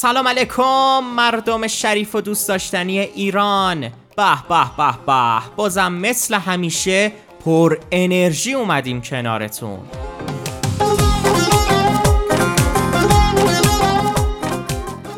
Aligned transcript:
سلام 0.00 0.28
علیکم 0.28 1.00
مردم 1.16 1.66
شریف 1.66 2.14
و 2.14 2.20
دوست 2.20 2.48
داشتنی 2.48 2.98
ایران. 2.98 3.80
به 4.16 4.42
به 4.48 4.64
به 4.76 4.92
به. 5.06 5.40
بازم 5.56 5.92
مثل 5.92 6.34
همیشه 6.34 7.12
پر 7.44 7.78
انرژی 7.92 8.54
اومدیم 8.54 9.00
کنارتون. 9.00 9.78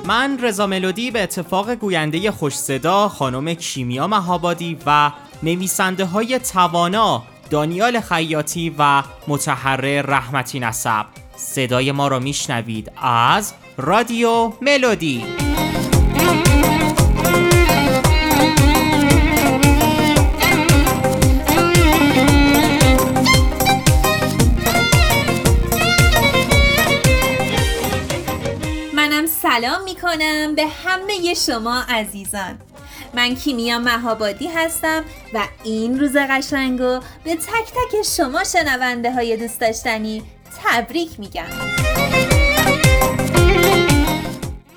من 0.04 0.38
رضا 0.42 0.66
ملودی 0.66 1.10
به 1.10 1.22
اتفاق 1.22 1.74
گوینده 1.74 2.30
خوش 2.30 2.54
صدا 2.54 3.08
خانم 3.08 3.54
کیمیا 3.54 4.06
مهابادی 4.06 4.78
و 4.86 5.10
نویسنده 5.42 6.04
های 6.04 6.38
توانا 6.38 7.22
دانیال 7.50 8.00
خیاطی 8.00 8.74
و 8.78 9.02
متحرر 9.28 10.02
رحمتی 10.02 10.60
نسب. 10.60 11.06
صدای 11.36 11.92
ما 11.92 12.08
را 12.08 12.18
میشنوید 12.18 12.92
از 13.02 13.54
رادیو 13.80 14.52
ملودی. 14.60 15.24
منم 28.94 29.26
سلام 29.26 29.84
می‌کنم 29.84 30.54
به 30.54 30.66
همه 30.84 31.34
شما 31.46 31.84
عزیزان. 31.88 32.58
من 33.14 33.34
کیمیا 33.34 33.78
مهابادی 33.78 34.46
هستم 34.46 35.04
و 35.34 35.44
این 35.64 36.00
روز 36.00 36.16
قشنگو 36.16 37.00
به 37.24 37.34
تک 37.34 37.66
تک 37.66 38.02
شما 38.16 38.44
شنونده 38.44 39.12
های 39.12 39.36
دوست 39.36 39.60
داشتنی 39.60 40.22
تبریک 40.64 41.10
میگم. 41.20 41.44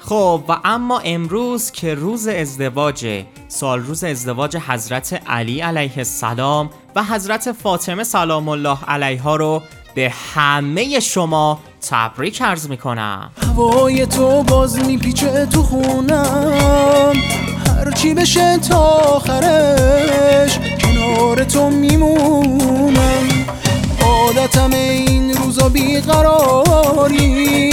خب 0.05 0.43
و 0.47 0.57
اما 0.63 0.99
امروز 0.99 1.71
که 1.71 1.93
روز 1.93 2.27
ازدواج 2.27 3.23
سال 3.47 3.79
روز 3.79 4.03
ازدواج 4.03 4.57
حضرت 4.57 5.21
علی 5.27 5.59
علیه 5.59 5.97
السلام 5.97 6.69
و 6.95 7.03
حضرت 7.03 7.51
فاطمه 7.51 8.03
سلام 8.03 8.49
الله 8.49 8.77
علیها 8.87 9.35
رو 9.35 9.61
به 9.95 10.13
همه 10.35 10.99
شما 10.99 11.59
تبریک 11.89 12.41
عرض 12.41 12.69
می‌کنم. 12.69 13.31
هوای 13.47 14.05
تو 14.05 14.43
باز 14.43 14.85
میپیچه 14.85 15.45
تو 15.45 15.63
خونم. 15.63 17.13
هرچی 17.67 18.13
بشه 18.13 18.57
تا 18.57 18.79
آخرش 18.79 20.59
کنار 20.81 21.43
تو 21.43 21.69
میمونم. 21.69 23.27
عادتم 24.01 24.73
این 24.73 25.33
روزا 25.33 25.69
بیقراری. 25.69 27.72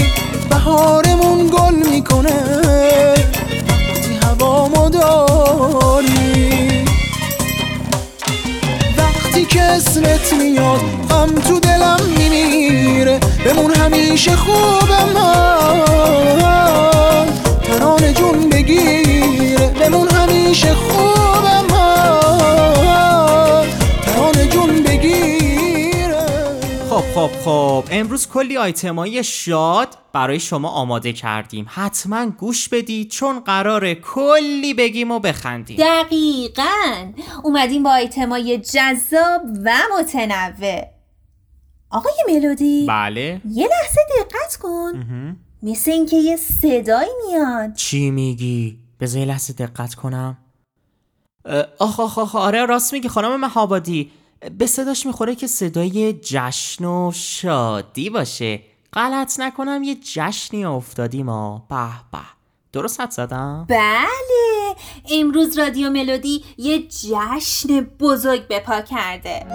بهارمون 0.71 1.47
گل 1.47 1.89
می‌کنه. 1.91 2.39
وقتی 3.69 4.15
هوا 4.23 4.89
داری 4.89 6.85
وقتی 8.99 9.45
که 9.45 9.63
اسمت 9.63 10.33
میاد 10.33 10.81
غم 11.11 11.35
تو 11.35 11.61
دلم 11.61 12.01
میمیره. 12.19 13.21
بمون 13.45 13.75
همیشه 13.75 14.37
خوبه 14.37 15.05
من 15.15 15.80
خب 27.39 27.81
خب 27.81 27.85
امروز 27.91 28.29
کلی 28.29 28.57
آیتمای 28.57 29.25
شاد 29.25 29.89
برای 30.13 30.41
شما 30.41 30.69
آماده 30.69 31.13
کردیم. 31.13 31.67
حتما 31.69 32.27
گوش 32.27 32.69
بدید 32.69 33.11
چون 33.11 33.41
قراره 33.41 33.95
کلی 33.95 34.75
بگیم 34.75 35.11
و 35.11 35.19
بخندیم. 35.19 35.77
دقیقا. 35.77 37.13
اومدیم 37.45 37.83
با 37.83 37.91
آیتمای 37.91 38.59
جذاب 38.59 39.43
و 39.65 39.73
متنوع. 39.99 40.83
آقای 41.91 42.13
ملودی 42.29 42.87
بله. 42.89 43.41
یه 43.51 43.69
لحظه 43.69 44.01
دقت 44.21 44.57
کن. 44.57 45.07
مثل 45.63 45.91
اینکه 45.91 46.17
یه 46.17 46.37
صدایی 46.37 47.11
میاد. 47.27 47.75
چی 47.75 48.11
میگی؟ 48.11 48.79
بذار 49.01 49.21
یه 49.21 49.27
لحظه 49.29 49.53
دقت 49.53 49.95
کنم. 49.95 50.39
آخ 51.79 52.01
آخ 52.01 52.19
آخ 52.19 52.37
آره 52.37 52.67
راست 52.67 52.93
میگی 52.93 53.09
خانم 53.09 53.41
مهابادی. 53.41 54.11
به 54.59 54.67
صداش 54.67 55.07
می‌خوره 55.07 55.35
که 55.35 55.47
صدای 55.47 56.13
جشن 56.13 56.85
و 56.85 57.13
شادی 57.15 58.11
باشه. 58.11 58.61
غلط 58.93 59.41
نکنم 59.41 59.83
یه 59.83 59.95
جشنی 59.95 60.65
افتادیم 60.65 61.27
ما 61.27 61.67
به 61.69 61.91
به. 62.13 62.19
درست 62.73 63.01
حد 63.01 63.11
زدم؟ 63.11 63.67
بله. 63.69 64.77
امروز 65.11 65.59
رادیو 65.59 65.91
ملودی 65.91 66.45
یه 66.59 66.89
جشن 66.89 67.81
بزرگ 67.81 68.49
به 68.49 68.61
پا 68.61 68.81
کرده. 68.81 69.47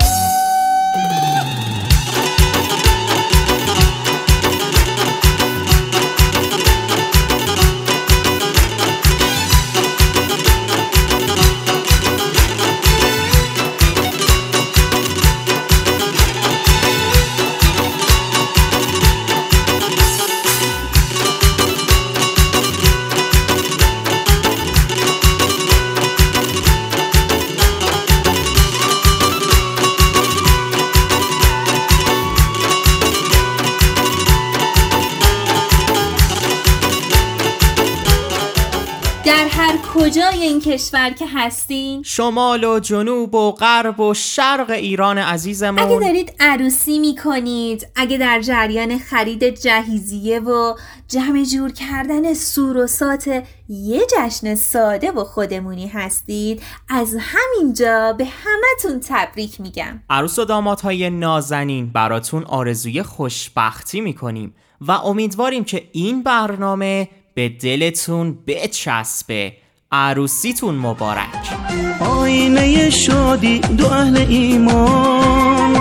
کجای 40.15 40.43
این 40.43 40.61
کشور 40.61 41.09
که 41.09 41.25
هستین؟ 41.33 42.03
شمال 42.03 42.63
و 42.63 42.79
جنوب 42.79 43.35
و 43.35 43.51
غرب 43.51 43.99
و 43.99 44.13
شرق 44.13 44.69
ایران 44.69 45.17
اگه 45.17 45.27
عزیزمون 45.27 45.99
دارید 45.99 46.33
عروسی 46.39 46.99
می 46.99 47.15
کنید 47.23 47.87
اگه 47.95 48.17
در 48.17 48.41
جریان 48.41 48.97
خرید 48.97 49.43
جهیزیه 49.43 50.39
و 50.39 50.75
جمع 51.07 51.43
جور 51.43 51.71
کردن 51.71 52.33
سوروسات 52.33 53.43
یه 53.69 54.01
جشن 54.17 54.55
ساده 54.55 55.11
و 55.11 55.23
خودمونی 55.23 55.87
هستید 55.87 56.61
از 56.89 57.17
همینجا 57.19 58.13
به 58.13 58.25
همتون 58.25 58.99
تبریک 59.07 59.61
میگم. 59.61 60.03
عروس 60.09 60.39
و 60.39 60.45
دامادهای 60.45 61.09
نازنین 61.09 61.89
براتون 61.89 62.43
آرزوی 62.43 63.03
خوشبختی 63.03 64.01
می‌کنیم 64.01 64.55
و 64.81 64.91
امیدواریم 64.91 65.63
که 65.63 65.89
این 65.91 66.23
برنامه 66.23 67.09
به 67.33 67.49
دلتون 67.49 68.37
بچسبه. 68.47 69.64
عروسیتون 69.91 70.75
مبارک. 70.75 71.57
آینه 71.99 72.89
شادی 72.89 73.59
دو 73.59 73.93
اهل 73.93 74.17
ایمان 74.17 75.73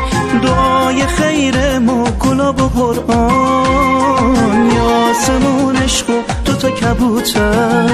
دعای 0.42 1.06
خیر 1.06 1.78
ما 1.78 2.04
گلاب 2.04 2.62
و 2.62 2.68
قرآن. 2.68 4.70
یاسمون 4.70 5.76
عشق 5.76 6.10
و 6.10 6.22
دو 6.44 6.52
تا 6.52 6.70
کبوتر 6.70 7.88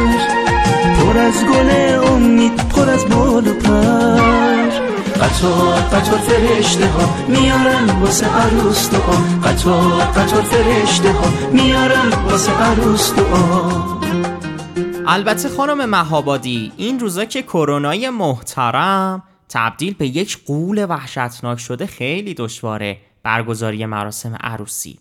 پر 0.98 1.18
از 1.18 1.44
گل 1.44 1.98
امید 2.08 2.56
پر 2.56 2.90
از 2.90 3.08
بال 3.08 3.48
و 3.48 3.54
پر. 3.54 4.50
قطار 5.20 5.74
قطار 5.74 6.18
فرشته 6.18 6.86
ها 6.86 7.14
میارن 7.28 7.90
واسه 8.00 8.26
عروس 8.26 8.90
دعا. 8.90 9.16
قطار 9.44 10.02
قطار 10.02 10.42
فرشته 10.42 11.12
ها 11.12 11.32
میارن 11.52 12.12
واسه 12.30 12.52
عروس 12.52 13.14
دعا. 13.14 13.89
البته 15.12 15.48
خانم 15.48 15.90
مهابادی 15.90 16.72
این 16.76 17.00
روزا 17.00 17.24
که 17.24 17.42
کرونای 17.42 18.10
محترم 18.10 19.22
تبدیل 19.48 19.94
به 19.94 20.06
یک 20.06 20.44
قول 20.46 20.86
وحشتناک 20.88 21.58
شده 21.58 21.86
خیلی 21.86 22.34
دشواره 22.34 22.98
برگزاری 23.22 23.86
مراسم 23.86 24.36
عروسی. 24.40 24.98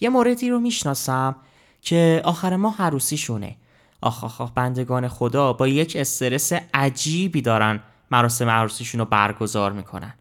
یه 0.00 0.08
موردی 0.08 0.50
رو 0.50 0.58
می‌شناسم 0.60 1.36
که 1.82 2.22
آخر 2.24 2.56
ماه 2.56 2.82
عروسی 2.82 3.16
شونه 3.16 3.56
آخ 4.00 4.24
آخ 4.24 4.50
بندگان 4.54 5.08
خدا 5.08 5.52
با 5.52 5.68
یک 5.68 5.96
استرس 5.96 6.52
عجیبی 6.74 7.42
دارن 7.42 7.80
مراسم 8.10 8.48
عروسیشون 8.48 8.98
رو 8.98 9.04
برگزار 9.04 9.72
می‌کنن. 9.72 10.14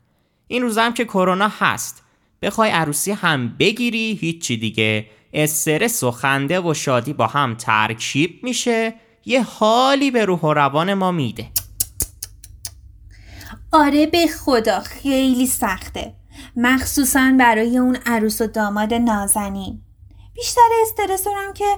این 0.48 0.62
روزا 0.62 0.84
هم 0.84 0.94
که 0.94 1.06
کرونا 1.06 1.52
هست 1.60 2.04
بخوای 2.42 2.70
عروسی 2.70 3.12
هم 3.12 3.56
بگیری 3.60 4.18
هیچی 4.22 4.58
دیگه. 4.58 5.10
استرس 5.34 6.04
و 6.04 6.12
خنده 6.12 6.60
و 6.60 6.74
شادی 6.74 7.14
با 7.14 7.28
هم 7.28 7.56
ترکیب 7.56 8.40
میشه. 8.44 8.94
یه 9.28 9.44
حالی 9.44 10.12
به 10.12 10.26
روح 10.26 10.40
و 10.40 10.54
روان 10.54 10.94
ما 10.94 11.12
میده. 11.12 11.48
آره 13.72 14.06
به 14.06 14.28
خدا 14.28 14.80
خیلی 14.80 15.48
سخته. 15.48 16.14
مخصوصا 16.56 17.36
برای 17.40 17.78
اون 17.78 17.98
عروس 18.06 18.42
و 18.42 18.48
داماد 18.48 18.94
نازنین. 18.94 19.82
بیشتر 20.36 20.62
استرس 20.82 21.24
دارم 21.24 21.54
که 21.54 21.78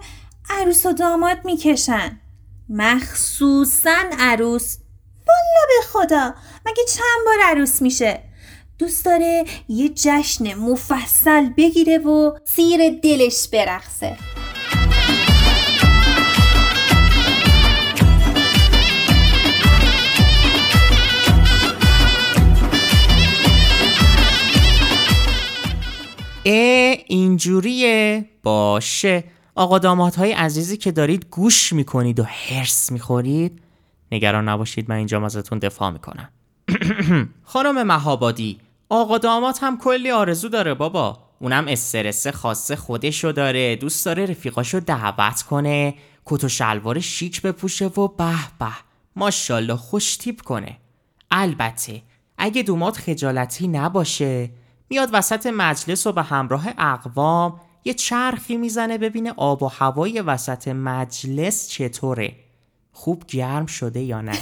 عروس 0.50 0.86
و 0.86 0.94
داماد 0.94 1.38
می‌کشن. 1.46 2.19
مخصوصا 2.69 3.98
عروس. 4.19 4.78
والا 5.28 5.66
به 5.68 5.88
خدا 5.88 6.34
مگه 6.66 6.84
چند 6.95 7.25
بار 7.25 7.38
عروس 7.44 7.81
میشه؟ 7.81 8.24
دوست 8.80 9.06
داره 9.06 9.45
یه 9.69 9.90
جشن 9.90 10.54
مفصل 10.54 11.50
بگیره 11.57 11.98
و 11.98 12.31
سیر 12.45 13.00
دلش 13.04 13.48
برقصه. 13.48 14.18
اه 26.46 26.98
اینجوریه 27.08 28.26
باشه. 28.44 29.24
آقا 29.56 29.80
دامادهای 29.80 30.32
عزیزی 30.32 30.78
که 30.78 30.92
دارید 30.92 31.26
گوش 31.32 31.74
می‌کنید 31.74 32.20
و 32.20 32.24
هرس 32.24 32.92
می‌خورید 32.92 33.62
نگران 34.12 34.50
نباشید 34.50 34.90
من 34.90 34.96
اینجا 34.96 35.26
ازتون 35.26 35.60
دفاع 35.60 35.90
می‌کنم. 35.90 36.30
خانم 37.44 37.84
مهابادی 37.84 38.60
آقا 38.90 39.18
داماد 39.18 39.56
هم 39.62 39.78
کلی 39.78 40.12
آرزو 40.12 40.50
داره 40.50 40.74
بابا. 40.74 41.20
اونم 41.40 41.66
استرس 41.68 42.28
خاص 42.28 42.72
خودشو 42.72 43.32
داره 43.32 43.76
دوست 43.76 44.06
داره 44.06 44.26
رفیقاشو 44.26 44.80
دعوت 44.80 45.42
کنه 45.42 45.94
کت 46.26 46.44
و 46.44 46.50
شلوار 46.50 47.00
شیک 47.00 47.42
بپوشه 47.42 47.86
و 47.86 48.08
به 48.08 48.36
به 48.60 48.68
ماشاءالله 49.16 49.76
خوش 49.76 50.18
تیپ 50.18 50.42
کنه. 50.42 50.78
البته 51.32 52.02
اگه 52.38 52.64
دومات 52.64 52.98
خجالتی 52.98 53.68
نباشه 53.68 54.50
میاد 54.90 55.10
وسط 55.14 55.48
مجلس 55.48 56.08
و 56.08 56.12
به 56.12 56.24
همراه 56.24 56.66
اقوام 56.78 57.60
یه 57.84 57.94
چرخی 57.94 58.58
می‌زنه 58.58 58.98
ببینه 58.98 59.34
آب 59.38 59.64
و 59.64 59.68
هوای 59.68 60.22
وسط 60.22 60.68
مجلس 60.68 61.70
چطوره. 61.70 62.36
خوب 62.92 63.24
گرم 63.28 63.66
شده 63.66 64.00
یا 64.00 64.22
نه؟ 64.22 64.32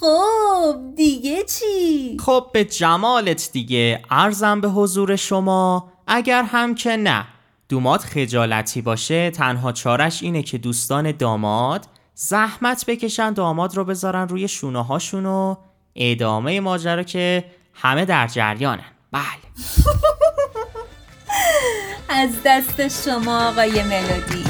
خب 0.00 0.76
دیگه 0.96 1.42
چی؟ 1.44 2.16
خب 2.20 2.46
به 2.52 2.64
جمالت 2.64 3.50
دیگه. 3.52 4.02
ارزم 4.10 4.60
به 4.60 4.68
حضور 4.68 5.16
شما 5.16 5.92
اگر 6.06 6.42
هم 6.42 6.74
که 6.74 6.96
نه. 6.96 7.26
دومات 7.68 8.04
خجالتی 8.04 8.82
باشه 8.82 9.30
تنها 9.30 9.72
چارش 9.72 10.22
اینه 10.22 10.42
که 10.42 10.58
دوستان 10.58 11.12
داماد 11.12 11.86
زحمت 12.14 12.84
بکشن 12.86 13.32
داماد 13.32 13.76
رو 13.76 13.84
بذارن 13.84 14.28
روی 14.28 14.48
شونه 14.48 14.84
هاشون 14.84 15.26
و 15.26 15.54
ادامه 15.96 16.60
ماجرا 16.60 17.02
که 17.02 17.44
همه 17.82 18.04
در 18.04 18.26
جریانن. 18.26 18.84
بله. 19.12 19.22
از 22.22 22.30
دست 22.44 23.04
شما 23.04 23.48
آقای 23.48 23.82
ملودی. 23.82 24.44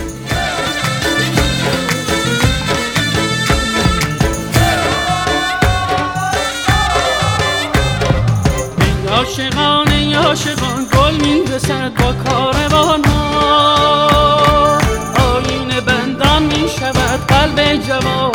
عاشقان 9.11 10.14
عاشقان 10.14 10.87
گل 10.93 11.14
می‌رسد 11.26 11.94
با 11.94 12.12
کاروان 12.12 13.05
ها. 13.05 14.78
آین 15.19 15.81
بندان 15.81 16.43
می‌شود 16.43 17.26
قلب 17.28 17.76
جوان 17.76 18.32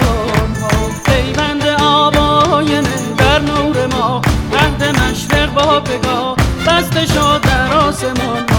ها. 0.61 0.89
پیوند 1.05 1.67
آب 1.81 2.15
بسته 6.68 7.06
شد 7.06 7.42
در 7.42 7.74
آسمان. 7.74 8.50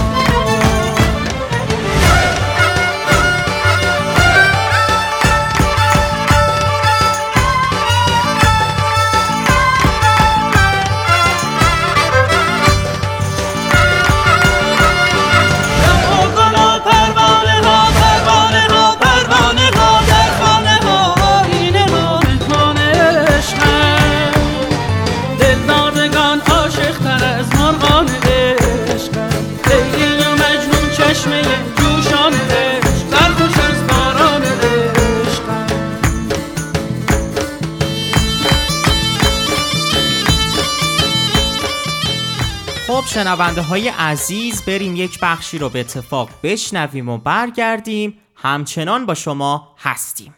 شنونده 43.23 43.61
های 43.61 43.87
عزیز 43.87 44.65
بریم 44.65 44.95
یک 44.95 45.19
بخشی 45.19 45.57
رو 45.57 45.69
به 45.69 45.79
اتفاق 45.79 46.29
بشنویم 46.43 47.09
و 47.09 47.17
برگردیم. 47.17 48.17
همچنان 48.35 49.05
با 49.05 49.13
شما 49.13 49.75
هستیم. 49.77 50.35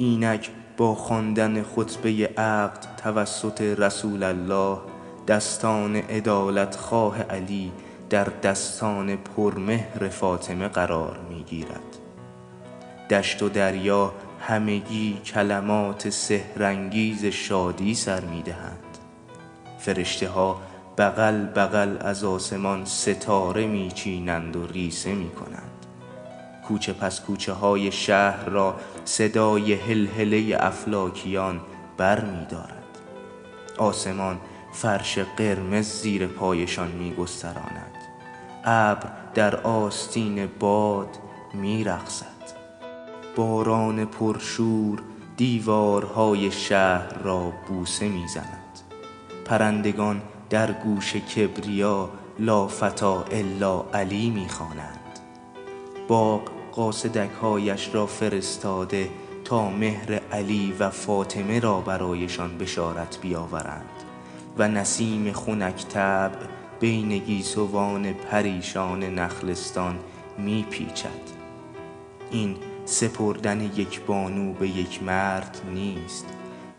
اینک 0.00 0.50
با 0.76 0.94
خواندن 0.94 1.62
خطبه 1.62 2.10
عقد 2.36 2.96
توسط 2.96 3.60
رسول 3.60 4.22
الله 4.22 4.78
دستان 5.28 5.96
عدالت 5.96 6.76
خواه 6.76 7.22
علی 7.22 7.72
در 8.10 8.24
دستان 8.24 9.16
پرمهر 9.16 10.08
فاطمه 10.08 10.68
قرار 10.68 11.18
می 11.30 11.42
گیرد 11.42 11.98
دشت 13.10 13.42
و 13.42 13.48
دریا 13.48 14.12
همگی 14.40 15.20
کلمات 15.24 16.10
سحرانگیز 16.10 17.24
شادی 17.24 17.94
سر 17.94 18.20
می 18.20 18.42
دهند 18.42 18.98
فرشته 19.78 20.28
ها 20.28 20.60
بغل 20.98 21.44
بغل 21.46 21.96
از 22.00 22.24
آسمان 22.24 22.84
ستاره 22.84 23.66
می 23.66 23.90
چینند 23.90 24.56
و 24.56 24.66
ریسه 24.66 25.14
می 25.14 25.30
کنند 25.30 25.69
کوچه 26.70 26.92
پس 26.92 27.20
کوچه 27.20 27.52
های 27.52 27.92
شهر 27.92 28.44
را 28.44 28.76
صدای 29.04 29.74
هلهله 29.74 30.56
افلاکیان 30.60 31.60
بر 31.96 32.24
می 32.24 32.46
دارد 32.46 32.98
آسمان 33.78 34.38
فرش 34.72 35.18
قرمز 35.18 35.86
زیر 35.86 36.26
پایشان 36.26 36.90
می 36.90 37.14
گستراند 37.14 37.94
ابر 38.64 39.08
در 39.34 39.56
آستین 39.56 40.46
باد 40.60 41.18
می 41.54 41.84
رقصد 41.84 42.26
باران 43.36 44.04
پرشور 44.04 45.02
دیوارهای 45.36 46.50
شهر 46.50 47.18
را 47.22 47.52
بوسه 47.68 48.08
می 48.08 48.28
زند 48.28 48.80
پرندگان 49.44 50.22
در 50.50 50.72
گوش 50.72 51.16
کبریا 51.16 52.10
لا 52.38 52.68
فتا 52.68 53.22
الا 53.22 53.84
علی 53.94 54.30
می 54.30 54.48
خوانند 54.48 55.00
باغ 56.08 56.59
قاصدکهایش 56.72 57.94
را 57.94 58.06
فرستاده 58.06 59.10
تا 59.44 59.70
مهر 59.70 60.20
علی 60.32 60.72
و 60.78 60.90
فاطمه 60.90 61.60
را 61.60 61.80
برایشان 61.80 62.58
بشارت 62.58 63.18
بیاورند 63.20 63.90
و 64.58 64.68
نسیم 64.68 65.32
خنک 65.32 65.86
طبع 65.86 66.38
بین 66.80 67.18
گیسوان 67.18 68.12
پریشان 68.12 69.04
نخلستان 69.04 69.98
می 70.38 70.66
پیچد 70.70 71.40
این 72.30 72.56
سپردن 72.84 73.60
یک 73.60 74.00
بانو 74.00 74.52
به 74.52 74.68
یک 74.68 75.02
مرد 75.02 75.60
نیست 75.72 76.26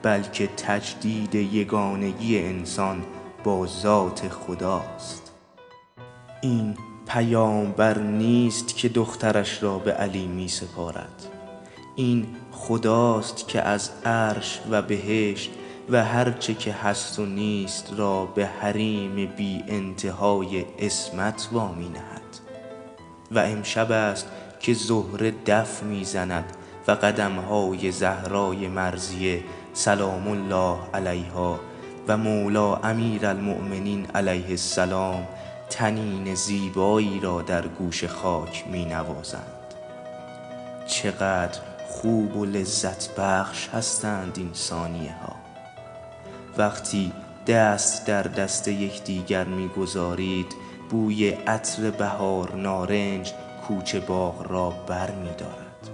بلکه 0.03 0.47
تجدید 0.47 1.35
یگانگی 1.35 2.39
انسان 2.39 3.03
با 3.43 3.67
ذات 3.67 4.27
خداست. 4.27 5.31
این 6.41 6.75
پیامبر 7.07 7.97
نیست 7.97 8.77
که 8.77 8.89
دخترش 8.89 9.63
را 9.63 9.77
به 9.77 9.91
علی 9.91 10.27
می 10.27 10.47
سپارد. 10.47 11.27
این 11.95 12.27
خداست 12.51 13.47
که 13.47 13.61
از 13.61 13.89
عرش 14.05 14.61
و 14.69 14.81
بهشت 14.81 15.51
و 15.89 16.05
هرچه 16.05 16.53
که 16.53 16.73
هست 16.73 17.19
و 17.19 17.25
نیست 17.25 17.93
را 17.97 18.25
به 18.25 18.45
حریم 18.45 19.25
بی 19.25 19.63
انتهای 19.67 20.65
اسمت 20.79 21.49
وامی 21.51 21.89
نهد. 21.89 22.21
و 23.31 23.39
امشب 23.39 23.91
است 23.91 24.27
که 24.59 24.73
زهره 24.73 25.33
دف 25.45 25.83
می‌زند 25.83 26.45
و 26.87 26.91
قدمهای 26.91 27.91
زهرای 27.91 28.67
مرزیه 28.67 29.43
سلام 29.73 30.27
الله 30.27 30.77
علیها 30.93 31.59
و 32.07 32.17
مولا 32.17 32.75
امیر 32.75 33.25
المؤمنین 33.25 34.05
علیه 34.05 34.49
السلام 34.49 35.27
تنین 35.71 36.35
زیبایی 36.35 37.19
را 37.19 37.41
در 37.41 37.67
گوش 37.67 38.03
خاک 38.03 38.67
می 38.67 38.85
نوازند 38.85 39.73
چقدر 40.87 41.59
خوب 41.89 42.37
و 42.37 42.45
لذت 42.45 43.15
بخش 43.15 43.69
هستند 43.69 44.37
این 44.37 44.53
ثانیه 44.53 45.15
ها 45.23 45.35
وقتی 46.57 47.13
دست 47.47 48.07
در 48.07 48.23
دست 48.23 48.67
یکدیگر 48.67 49.43
می‌گذارید 49.43 50.55
بوی 50.89 51.29
عطر 51.29 51.91
بهار 51.91 52.55
نارنج 52.55 53.33
کوچه 53.67 53.99
باغ 53.99 54.51
را 54.51 54.69
بر 54.69 55.11
می 55.11 55.29
دارد. 55.37 55.89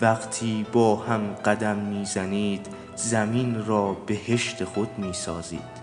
وقتی 0.00 0.66
با 0.72 0.96
هم 0.96 1.34
قدم 1.34 1.76
می‌زنید 1.76 2.66
زمین 2.96 3.66
را 3.66 3.92
بهشت 3.92 4.64
خود 4.64 4.98
می 4.98 5.12
سازید 5.12 5.79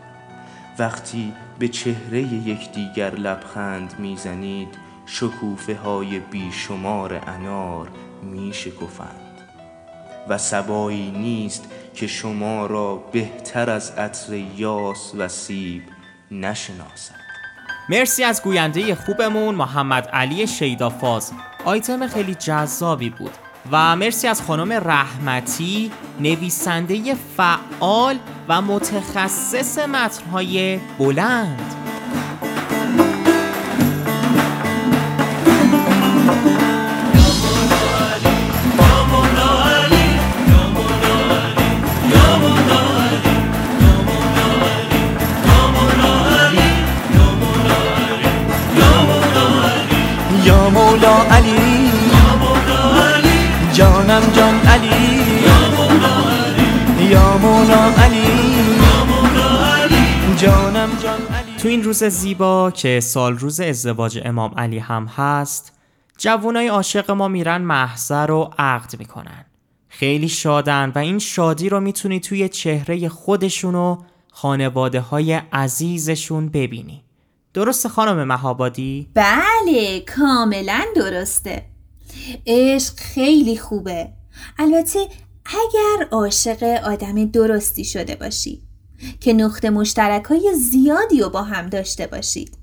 وقتی 0.79 1.33
به 1.59 1.67
چهره 1.67 2.21
یکدیگر 2.21 3.15
لبخند 3.15 3.99
می‌زنید 3.99 4.67
شکوفه 5.05 5.75
های 5.75 6.19
بیشمار 6.19 7.21
انار 7.27 7.89
می 8.23 8.53
شکفند 8.53 9.41
و 10.29 10.37
سبایی 10.37 11.11
نیست 11.11 11.65
که 11.93 12.07
شما 12.07 12.65
را 12.65 12.95
بهتر 12.95 13.69
از 13.69 13.91
عطر 13.91 14.33
یاس 14.33 15.11
و 15.17 15.27
سیب 15.27 15.83
نشناسد. 16.31 17.15
مرسی 17.89 18.23
از 18.23 18.43
گوینده 18.43 18.95
خوبمون 18.95 19.55
محمد 19.55 20.07
علی 20.07 20.47
شیدافاز. 20.47 21.31
آیتم 21.65 22.07
خیلی 22.07 22.35
جذابی 22.35 23.09
بود. 23.09 23.46
و 23.71 23.95
مرسی 23.95 24.27
از 24.27 24.41
خانم 24.41 24.71
رحمتی 24.71 25.91
نویسنده 26.19 27.15
فعال 27.37 28.19
و 28.49 28.61
متخصص 28.61 29.79
متنهای 29.79 30.79
بلند. 30.99 31.86
مولا 57.37 57.93
علی. 57.93 58.27
جانم 60.37 60.89
جان 61.03 61.21
علی. 61.21 61.57
تو 61.57 61.67
این 61.67 61.83
روز 61.83 62.03
زیبا 62.03 62.71
که 62.71 62.99
سال 62.99 63.37
روز 63.37 63.59
ازدواج 63.59 64.21
امام 64.25 64.53
علی 64.57 64.79
هم 64.79 65.05
هست 65.05 65.73
جوانای 66.17 66.67
عاشق 66.67 67.11
ما 67.11 67.27
میرن 67.27 67.61
محضر 67.61 68.31
و 68.31 68.53
عقد 68.57 68.99
می‌کنن. 68.99 69.45
خیلی 69.89 70.29
شادن 70.29 70.91
و 70.95 70.99
این 70.99 71.19
شادی 71.19 71.69
رو 71.69 71.79
می‌تونی 71.79 72.19
توی 72.19 72.49
چهره 72.49 73.09
خودشون 73.09 73.75
و 73.75 73.97
خانواده 74.31 74.99
های 74.99 75.33
عزیزشون 75.33 76.49
ببینی. 76.49 77.03
درست 77.53 77.87
خانم 77.87 78.23
مهابادی؟ 78.23 79.07
بله 79.13 79.99
کاملا 79.99 80.81
درسته. 80.95 81.65
عشق 82.47 82.93
خیلی 82.95 83.57
خوبه. 83.57 84.07
البته 84.59 84.99
اگر 85.47 86.07
عاشق 86.11 86.63
آدم 86.63 87.25
درستی 87.25 87.85
شده 87.85 88.15
باشی 88.15 88.61
که 89.19 89.33
نقطه 89.33 89.69
مشترک 89.69 90.23
های 90.23 90.53
زیادی 90.55 91.19
رو 91.19 91.29
با 91.29 91.43
هم 91.43 91.67
داشته 91.69 92.07
باشید. 92.07 92.57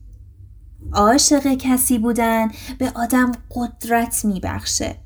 عاشق 0.92 1.54
کسی 1.54 1.98
بودن 1.98 2.48
به 2.78 2.92
آدم 2.94 3.32
قدرت 3.54 4.24
میبخشه 4.24 4.96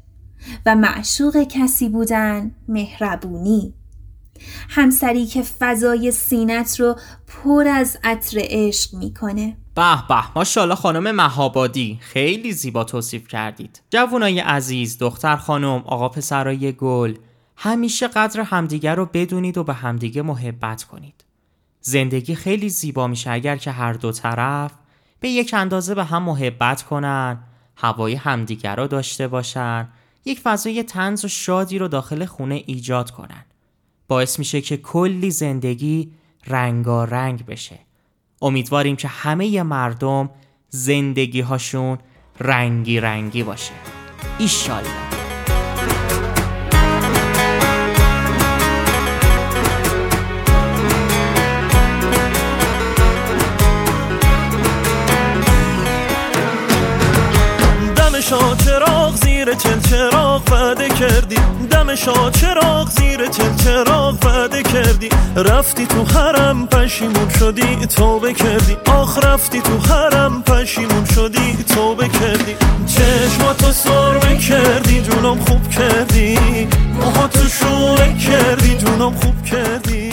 و 0.66 0.76
معشوق 0.76 1.42
کسی 1.42 1.88
بودن 1.88 2.54
مهربونی. 2.68 3.74
همسری 4.68 5.26
که 5.26 5.42
فضای 5.42 6.10
سینت 6.10 6.80
رو 6.80 6.96
پر 7.26 7.68
از 7.68 7.98
عطر 8.04 8.40
عشق 8.44 8.94
می‌کنه. 8.94 9.56
به 9.74 10.06
به 10.08 10.22
ماشاءالله 10.36 10.74
خانم 10.74 11.10
مهابادی 11.10 11.98
خیلی 12.00 12.52
زیبا 12.52 12.84
توصیف 12.84 13.28
کردید. 13.28 13.82
جوانای 13.90 14.40
عزیز 14.40 14.98
دختر 14.98 15.36
خانم 15.36 15.82
آقا 15.86 16.08
پسرای 16.08 16.72
گل 16.72 17.14
همیشه 17.60 18.08
قدر 18.08 18.40
همدیگر 18.40 18.94
رو 18.94 19.06
بدونید 19.06 19.58
و 19.58 19.64
به 19.64 19.74
همدیگه 19.74 20.22
محبت 20.22 20.84
کنید. 20.84 21.24
زندگی 21.80 22.34
خیلی 22.34 22.68
زیبا 22.68 23.06
میشه 23.06 23.30
اگر 23.30 23.56
که 23.56 23.70
هر 23.70 23.92
دو 23.92 24.12
طرف 24.12 24.72
به 25.20 25.28
یک 25.28 25.54
اندازه 25.54 25.94
به 25.94 26.04
هم 26.04 26.22
محبت 26.22 26.82
کنن 26.82 27.38
هوای 27.76 28.14
همدیگر 28.14 28.76
رو 28.76 28.86
داشته 28.86 29.28
باشن 29.28 29.88
یک 30.24 30.40
فضای 30.40 30.82
تنز 30.82 31.24
و 31.24 31.28
شادی 31.28 31.78
رو 31.78 31.88
داخل 31.88 32.24
خونه 32.24 32.62
ایجاد 32.66 33.10
کنن. 33.10 33.44
باعث 34.08 34.38
میشه 34.38 34.60
که 34.60 34.76
کلی 34.76 35.30
زندگی 35.30 36.12
رنگارنگ 36.46 37.46
بشه. 37.46 37.78
امیدواریم 38.42 38.96
که 38.96 39.08
همه 39.08 39.62
مردم 39.62 40.30
زندگی 40.68 41.40
هاشون 41.40 41.98
رنگی 42.40 43.00
رنگی 43.00 43.42
باشه. 43.42 43.74
ایشالله. 44.38 45.27
دمشا 58.28 58.56
چراغ 58.56 59.14
زیر 59.14 59.54
چل 59.54 59.80
چراغ 59.80 60.52
وعده 60.52 60.88
کردی. 60.88 61.36
دمشا 61.70 62.30
چراغ 62.30 62.90
زیر 62.90 63.26
چل 63.26 63.56
چراغ 63.64 64.24
وعده 64.24 64.62
کردی. 64.62 65.08
رفتی 65.36 65.86
تو 65.86 66.04
حرم 66.04 66.66
پشیمون 66.66 67.28
شدی 67.38 67.86
توبه 67.86 68.32
کردی. 68.32 68.76
آخ 68.86 69.24
رفتی 69.24 69.60
تو 69.60 69.78
حرم 69.78 70.42
پشیمون 70.42 71.04
شدی 71.04 71.56
توبه 71.74 72.08
کردی. 72.08 72.56
چشماتو 72.86 73.72
سرمه 73.72 74.38
کردی 74.38 75.00
جونم 75.00 75.38
خوب 75.38 75.70
کردی. 75.70 76.38
موهاتو 76.94 77.48
شوره 77.48 78.14
کردی 78.14 78.76
جونم 78.76 79.14
خوب 79.14 79.44
کردی. 79.44 80.12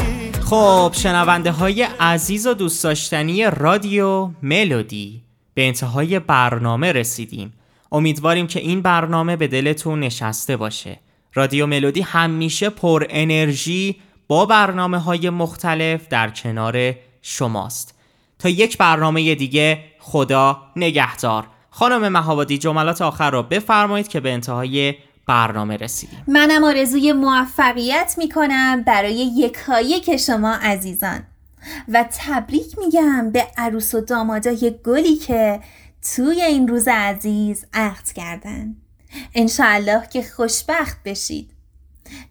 خب 0.50 0.92
شنونده 0.96 1.52
های 1.52 1.88
عزیز 2.00 2.48
و 2.48 2.54
دوست 2.54 2.84
داشتنی 2.84 3.46
رادیو 3.46 4.30
ملودی. 4.42 5.22
به 5.54 5.68
انتهای 5.68 6.20
برنامه 6.20 6.92
رسیدیم. 6.92 7.54
امیدواریم 7.96 8.48
که 8.48 8.60
این 8.60 8.82
برنامه 8.82 9.36
به 9.36 9.48
دلتون 9.48 10.00
نشسته 10.00 10.58
باشه. 10.58 11.00
رادیو 11.34 11.66
ملودی 11.66 12.02
همیشه 12.02 12.70
پر 12.70 13.06
انرژی 13.10 13.96
با 14.28 14.46
برنامه 14.46 14.98
های 14.98 15.30
مختلف 15.30 16.08
در 16.08 16.30
کنار 16.30 16.94
شماست. 17.22 17.96
تا 18.40 18.50
یک 18.50 18.78
برنامه 18.78 19.36
دیگه 19.36 19.80
خدا 20.00 20.62
نگهدار. 20.76 21.48
خانم 21.70 22.08
مهابادی 22.08 22.58
جملات 22.58 23.02
آخر 23.02 23.32
را 23.32 23.42
بفرمایید 23.42 24.08
که 24.08 24.20
به 24.20 24.34
انتهای 24.34 24.96
برنامه 25.28 25.78
رسیدیم. 25.78 26.24
منم 26.28 26.64
آرزوی 26.64 27.14
موفقیت 27.14 28.16
می‌کنم 28.18 28.84
برای 28.84 29.32
یکایی 29.38 30.00
که 30.00 30.18
شما 30.18 30.54
عزیزان. 30.54 31.24
و 31.94 32.06
تبریک 32.12 32.78
میگم 32.78 33.32
به 33.32 33.48
عروس 33.58 33.96
و 33.96 34.02
دامادای 34.02 34.76
گلی 34.86 35.16
که 35.16 35.60
توی 36.14 36.42
این 36.42 36.68
روز 36.68 36.88
عزیز 36.88 37.66
عقد 37.74 38.12
کردن. 38.12 38.76
انشاءالله 39.36 40.08
که 40.08 40.24
خوشبخت 40.24 40.98
بشید. 41.06 41.52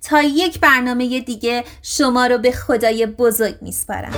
تا 0.02 0.22
یک 0.22 0.60
برنامه 0.60 1.20
دیگه 1.20 1.64
شما 1.82 2.26
رو 2.26 2.38
به 2.38 2.52
خدای 2.52 3.06
بزرگ 3.06 3.56
میسپارم. 3.62 4.12